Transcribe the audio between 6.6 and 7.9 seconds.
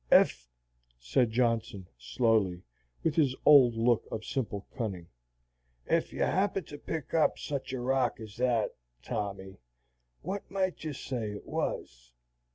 to pick up sich a